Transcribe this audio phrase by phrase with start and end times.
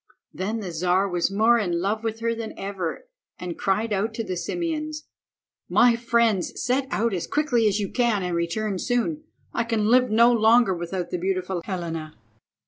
[0.33, 3.07] Then the Czar was more in love with her than ever,
[3.37, 5.03] and cried out to the Simeons—
[5.69, 9.23] "My friends, set out as quickly as you can and return soon.
[9.53, 12.15] I can live no longer without the beautiful Helena."